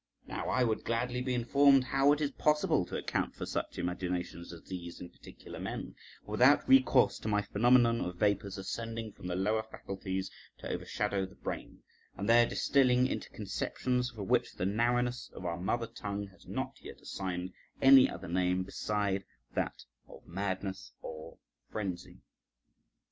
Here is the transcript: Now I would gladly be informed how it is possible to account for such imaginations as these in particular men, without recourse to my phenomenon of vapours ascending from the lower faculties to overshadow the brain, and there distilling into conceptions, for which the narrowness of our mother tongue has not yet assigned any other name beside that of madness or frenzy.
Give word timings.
Now 0.25 0.49
I 0.49 0.63
would 0.63 0.83
gladly 0.83 1.21
be 1.21 1.35
informed 1.35 1.83
how 1.83 2.11
it 2.11 2.21
is 2.21 2.31
possible 2.31 2.87
to 2.87 2.97
account 2.97 3.35
for 3.35 3.45
such 3.45 3.77
imaginations 3.77 4.51
as 4.51 4.63
these 4.63 4.99
in 4.99 5.09
particular 5.11 5.59
men, 5.59 5.93
without 6.25 6.67
recourse 6.67 7.19
to 7.19 7.27
my 7.27 7.43
phenomenon 7.43 8.01
of 8.01 8.15
vapours 8.17 8.57
ascending 8.57 9.11
from 9.11 9.27
the 9.27 9.35
lower 9.35 9.61
faculties 9.61 10.31
to 10.57 10.67
overshadow 10.67 11.27
the 11.27 11.35
brain, 11.35 11.83
and 12.17 12.27
there 12.27 12.47
distilling 12.47 13.05
into 13.05 13.29
conceptions, 13.29 14.09
for 14.09 14.23
which 14.23 14.53
the 14.55 14.65
narrowness 14.65 15.29
of 15.35 15.45
our 15.45 15.59
mother 15.59 15.85
tongue 15.85 16.29
has 16.29 16.47
not 16.47 16.77
yet 16.81 16.99
assigned 16.99 17.53
any 17.79 18.09
other 18.09 18.27
name 18.27 18.63
beside 18.63 19.23
that 19.53 19.83
of 20.09 20.25
madness 20.25 20.93
or 21.03 21.37
frenzy. 21.69 22.23